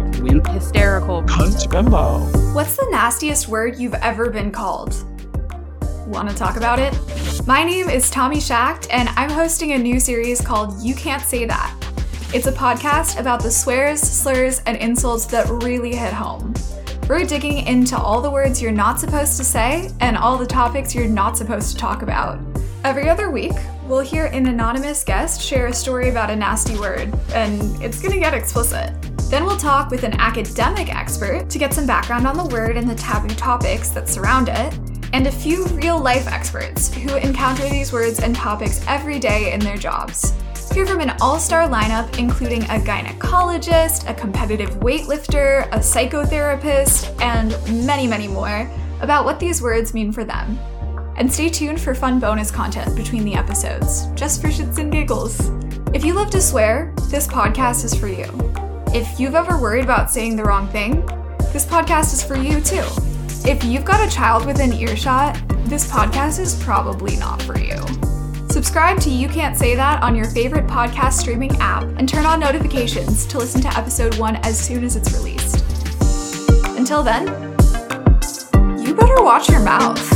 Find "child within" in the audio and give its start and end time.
64.10-64.72